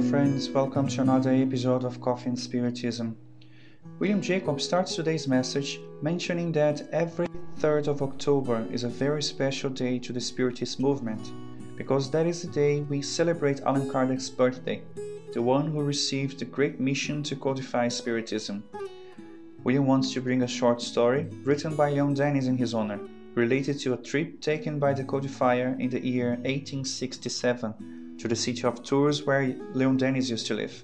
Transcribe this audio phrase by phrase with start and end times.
[0.00, 0.50] friends.
[0.50, 3.16] Welcome to another episode of Coffee and Spiritism.
[4.00, 7.28] William Jacob starts today's message mentioning that every
[7.60, 11.32] 3rd of October is a very special day to the Spiritist movement
[11.76, 14.82] because that is the day we celebrate Allan Kardec's birthday,
[15.32, 18.64] the one who received the great mission to codify Spiritism.
[19.62, 22.98] William wants to bring a short story written by Leon Denis in his honor,
[23.34, 27.94] related to a trip taken by the codifier in the year 1867
[28.24, 30.82] to the city of Tours where Leon Denis used to live.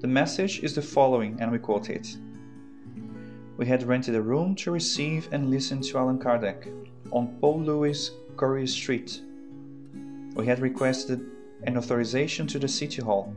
[0.00, 2.16] The message is the following, and we quote it.
[3.58, 6.66] We had rented a room to receive and listen to Allan Kardec
[7.12, 9.20] on Paul Louis Courier Street.
[10.34, 11.20] We had requested
[11.64, 13.34] an authorization to the City Hall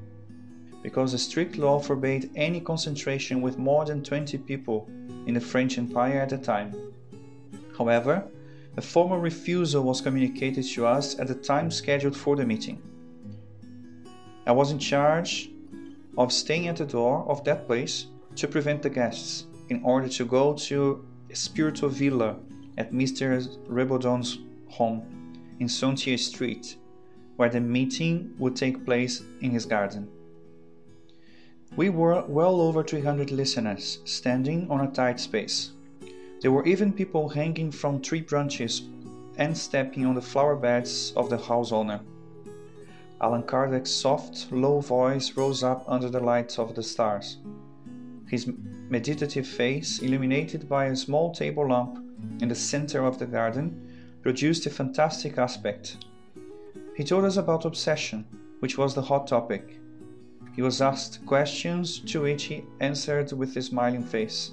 [0.81, 4.87] because a strict law forbade any concentration with more than 20 people
[5.27, 6.73] in the French Empire at the time.
[7.77, 8.23] However,
[8.77, 12.81] a formal refusal was communicated to us at the time scheduled for the meeting.
[14.45, 15.49] I was in charge
[16.17, 20.25] of staying at the door of that place to prevent the guests in order to
[20.25, 22.35] go to Espirito Villa
[22.77, 23.47] at Mr.
[23.67, 26.75] Rebaudon's home in Sontier Street,
[27.37, 30.09] where the meeting would take place in his garden.
[31.75, 35.71] We were well over 300 listeners standing on a tight space.
[36.41, 38.83] There were even people hanging from tree branches
[39.37, 42.01] and stepping on the flower beds of the house owner.
[43.21, 47.37] Allan Kardec's soft, low voice rose up under the light of the stars.
[48.27, 48.51] His
[48.89, 51.99] meditative face, illuminated by a small table lamp
[52.41, 56.05] in the center of the garden, produced a fantastic aspect.
[56.95, 58.25] He told us about obsession,
[58.59, 59.79] which was the hot topic.
[60.55, 64.51] He was asked questions to which he answered with a smiling face.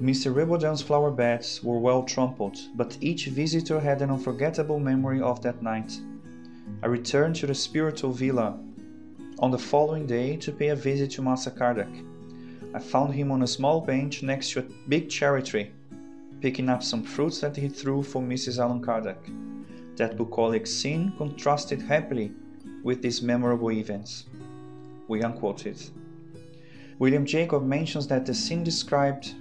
[0.00, 0.34] Mr.
[0.34, 5.62] Rebaudon's flower beds were well trampled, but each visitor had an unforgettable memory of that
[5.62, 5.98] night.
[6.82, 8.58] I returned to the spiritual villa
[9.38, 12.04] on the following day to pay a visit to Master Kardec.
[12.74, 15.70] I found him on a small bench next to a big cherry tree,
[16.40, 18.58] picking up some fruits that he threw for Mrs.
[18.58, 19.16] Allan Kardec.
[19.96, 22.32] That bucolic scene contrasted happily
[22.82, 24.26] with these memorable events.
[25.08, 25.82] We unquoted.
[26.98, 29.34] William Jacob mentions that the scene described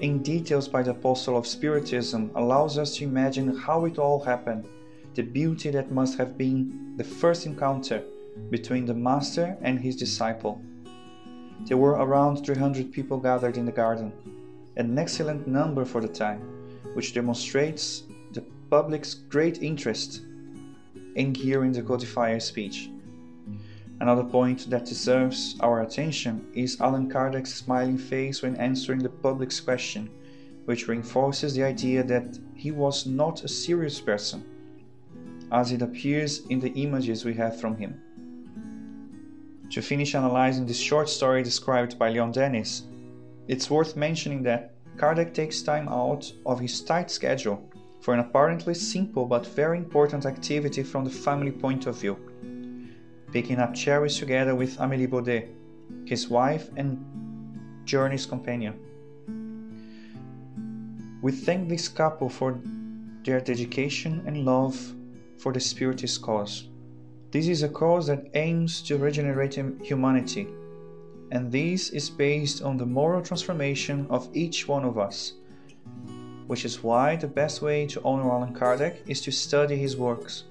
[0.00, 4.66] in details by the Apostle of Spiritism allows us to imagine how it all happened,
[5.14, 8.02] the beauty that must have been the first encounter
[8.50, 10.60] between the Master and his disciple.
[11.66, 14.12] There were around 300 people gathered in the garden,
[14.76, 16.40] an excellent number for the time,
[16.94, 20.22] which demonstrates the public's great interest
[21.14, 22.88] in hearing the codifier's speech.
[24.00, 29.60] Another point that deserves our attention is Allan Kardec's smiling face when answering the public's
[29.60, 30.10] question,
[30.64, 34.42] which reinforces the idea that he was not a serious person,
[35.52, 38.00] as it appears in the images we have from him.
[39.70, 42.82] To finish analyzing this short story described by Leon Denis,
[43.48, 47.62] it's worth mentioning that Kardec takes time out of his tight schedule
[48.00, 52.16] for an apparently simple but very important activity from the family point of view
[53.32, 55.48] picking up cherries together with Amélie Boudet,
[56.04, 57.02] his wife and
[57.84, 58.78] journey's companion.
[61.22, 62.60] We thank this couple for
[63.24, 64.76] their dedication and love
[65.42, 66.68] for the Spiritist cause.
[67.32, 70.46] This is a cause that aims to regenerate humanity,
[71.32, 75.32] and this is based on the moral transformation of each one of us,
[76.46, 80.44] which is why the best way to honor Allan Kardec is to study his works.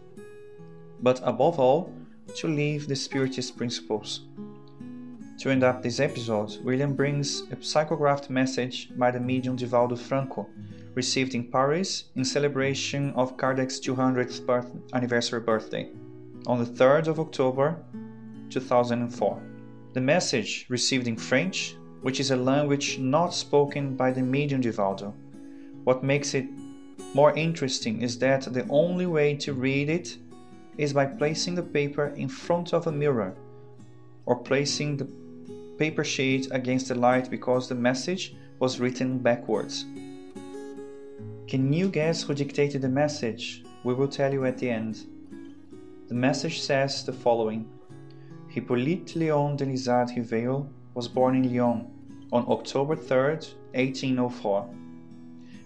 [1.02, 1.94] But above all,
[2.36, 4.22] to live the Spiritist principles.
[5.42, 10.48] To end up this episode, William brings a psychographed message by the medium Divaldo Franco,
[10.94, 15.90] received in Paris in celebration of Kardec's 200th birth anniversary birthday,
[16.46, 17.84] on the 3rd of October
[18.52, 19.42] 2004.
[19.94, 25.12] The message, received in French, which is a language not spoken by the medium Divaldo.
[25.86, 26.46] What makes it
[27.16, 30.20] more interesting is that the only way to read it
[30.78, 33.34] is by placing the paper in front of a mirror
[34.28, 35.10] or placing the
[35.82, 39.86] paper sheet against the light because the message was written backwards.
[41.48, 43.64] Can you guess who dictated the message?
[43.84, 45.08] We will tell you at the end.
[46.08, 47.68] The message says the following
[48.48, 51.88] Hippolyte Léon Denizard Rivail was born in Lyon
[52.32, 53.18] on October 3,
[53.74, 54.70] 1804,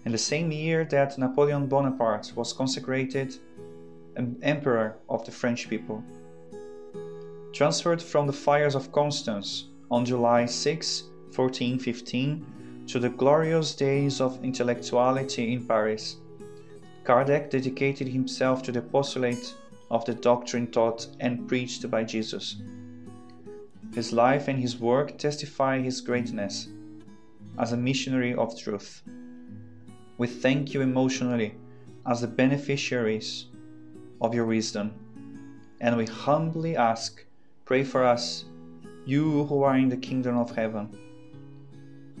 [0.06, 3.36] in the same year that Napoleon Bonaparte was consecrated
[4.40, 6.02] emperor of the French people.
[7.52, 11.02] Transferred from the fires of Constance on July 6,
[11.34, 16.16] 1415, to the glorious days of intellectuality in Paris,
[17.04, 19.54] Kardec dedicated himself to the postulate
[19.90, 22.56] of the doctrine taught and preached by Jesus.
[23.94, 26.68] His life and his work testify his greatness
[27.58, 29.02] as a missionary of truth.
[30.18, 31.54] We thank you emotionally
[32.06, 33.46] as the beneficiaries
[34.20, 34.92] of your wisdom,
[35.80, 37.24] and we humbly ask,
[37.64, 38.44] pray for us,
[39.06, 40.88] you who are in the kingdom of heaven.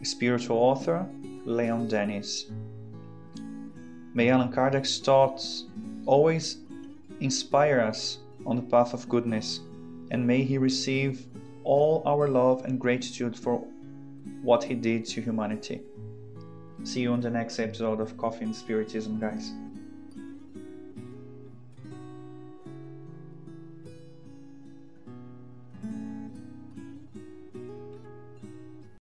[0.02, 1.04] Spiritual author
[1.44, 2.46] Leon Denis.
[4.14, 5.64] May Allan Kardec's thoughts
[6.06, 6.58] always
[7.20, 9.60] inspire us on the path of goodness,
[10.12, 11.26] and may he receive
[11.64, 13.66] all our love and gratitude for
[14.42, 15.80] what he did to humanity.
[16.84, 19.50] See you on the next episode of Coffee and Spiritism, guys.